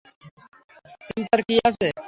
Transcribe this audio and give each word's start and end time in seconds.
চিন্তার 1.07 1.39
কী 1.47 1.55
আছে? 1.67 1.87